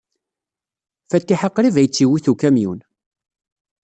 Fatiḥa 1.09 1.49
qrib 1.55 1.75
ay 1.77 1.87
tt-iwit 1.87 2.25
ukamyun. 2.31 2.79